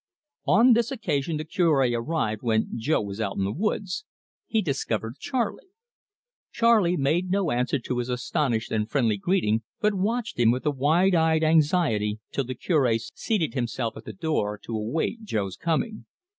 On 0.47 0.73
this 0.73 0.89
occasion 0.91 1.37
the 1.37 1.45
Cure 1.45 1.75
arrived 1.93 2.41
when 2.41 2.69
Jo 2.75 3.01
was 3.01 3.21
out 3.21 3.37
in 3.37 3.43
the 3.43 3.51
woods. 3.51 4.03
He 4.47 4.63
discovered 4.63 5.17
Charley. 5.19 5.67
Charley 6.51 6.97
made 6.97 7.29
no 7.29 7.51
answer 7.51 7.77
to 7.77 7.99
his 7.99 8.09
astonished 8.09 8.71
and 8.71 8.89
friendly 8.89 9.17
greeting, 9.17 9.61
but 9.79 9.93
watched 9.93 10.39
him 10.39 10.49
with 10.49 10.65
a 10.65 10.71
wide 10.71 11.13
eyed 11.13 11.43
anxiety 11.43 12.19
till 12.31 12.45
the 12.45 12.55
Cure 12.55 12.91
seated 13.13 13.53
himself 13.53 13.95
at 13.95 14.05
the 14.05 14.11
door 14.13 14.59
to 14.63 14.75
await 14.75 15.23
Jo's 15.23 15.55
coming. 15.55 16.07